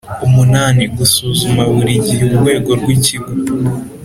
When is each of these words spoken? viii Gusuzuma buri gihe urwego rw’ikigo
viii 0.75 0.87
Gusuzuma 0.97 1.63
buri 1.73 1.93
gihe 2.05 2.23
urwego 2.29 2.69
rw’ikigo 2.79 3.31